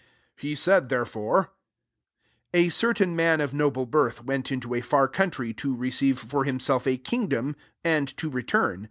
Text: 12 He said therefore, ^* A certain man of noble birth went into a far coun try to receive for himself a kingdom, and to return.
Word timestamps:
12 0.37 0.41
He 0.41 0.55
said 0.55 0.89
therefore, 0.89 1.43
^* 2.53 2.59
A 2.59 2.69
certain 2.69 3.15
man 3.15 3.39
of 3.39 3.53
noble 3.53 3.85
birth 3.85 4.23
went 4.25 4.51
into 4.51 4.73
a 4.73 4.81
far 4.81 5.07
coun 5.07 5.29
try 5.29 5.51
to 5.51 5.75
receive 5.75 6.17
for 6.17 6.43
himself 6.43 6.87
a 6.87 6.97
kingdom, 6.97 7.55
and 7.83 8.07
to 8.17 8.27
return. 8.31 8.79